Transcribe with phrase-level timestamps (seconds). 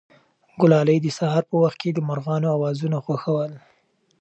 [0.59, 3.51] ګلالۍ د سهار په وخت کې د مرغانو اوازونه خوښول.